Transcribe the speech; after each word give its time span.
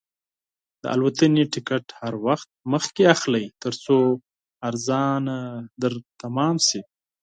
د 0.81 0.83
الوتنې 0.95 1.43
ټکټ 1.53 1.85
هر 2.01 2.13
وخت 2.25 2.49
مخکې 2.73 3.03
اخلئ، 3.15 3.45
ترڅو 3.61 3.97
ارزان 4.69 5.23
تمام 6.21 6.55
شي. 6.67 6.81